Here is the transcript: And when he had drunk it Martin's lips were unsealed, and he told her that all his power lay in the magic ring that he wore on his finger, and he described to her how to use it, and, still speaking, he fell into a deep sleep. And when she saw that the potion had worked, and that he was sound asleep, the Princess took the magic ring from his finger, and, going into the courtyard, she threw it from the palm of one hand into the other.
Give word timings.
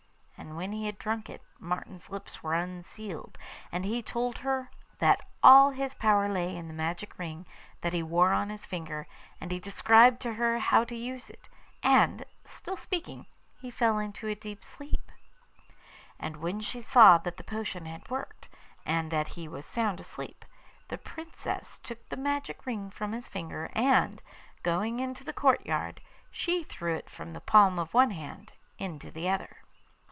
And 0.37 0.57
when 0.57 0.71
he 0.73 0.87
had 0.87 0.97
drunk 0.97 1.29
it 1.29 1.41
Martin's 1.59 2.09
lips 2.09 2.41
were 2.43 2.55
unsealed, 2.55 3.37
and 3.71 3.85
he 3.85 4.01
told 4.01 4.39
her 4.39 4.71
that 4.97 5.21
all 5.43 5.69
his 5.69 5.93
power 5.93 6.27
lay 6.27 6.57
in 6.57 6.67
the 6.67 6.73
magic 6.73 7.17
ring 7.19 7.45
that 7.81 7.93
he 7.93 8.01
wore 8.03 8.33
on 8.33 8.49
his 8.49 8.65
finger, 8.65 9.05
and 9.39 9.51
he 9.51 9.59
described 9.59 10.19
to 10.21 10.33
her 10.33 10.57
how 10.59 10.83
to 10.85 10.95
use 10.95 11.29
it, 11.29 11.47
and, 11.83 12.25
still 12.43 12.75
speaking, 12.75 13.27
he 13.59 13.69
fell 13.71 13.97
into 13.99 14.27
a 14.27 14.33
deep 14.35 14.65
sleep. 14.65 15.11
And 16.19 16.37
when 16.37 16.59
she 16.59 16.81
saw 16.81 17.17
that 17.19 17.37
the 17.37 17.43
potion 17.45 17.85
had 17.85 18.09
worked, 18.09 18.49
and 18.83 19.09
that 19.11 19.29
he 19.29 19.47
was 19.47 19.65
sound 19.65 19.99
asleep, 19.99 20.43
the 20.87 20.97
Princess 20.97 21.77
took 21.83 22.09
the 22.09 22.17
magic 22.17 22.65
ring 22.65 22.89
from 22.89 23.11
his 23.11 23.29
finger, 23.29 23.69
and, 23.73 24.23
going 24.63 24.99
into 24.99 25.23
the 25.23 25.33
courtyard, 25.33 26.01
she 26.31 26.63
threw 26.63 26.95
it 26.95 27.11
from 27.11 27.33
the 27.33 27.41
palm 27.41 27.77
of 27.79 27.93
one 27.93 28.11
hand 28.11 28.53
into 28.79 29.11
the 29.11 29.29
other. 29.29 29.57